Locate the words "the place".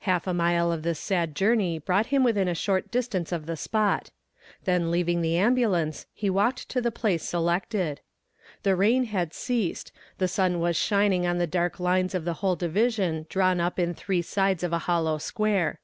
6.80-7.22